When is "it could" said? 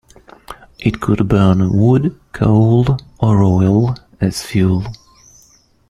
0.79-1.27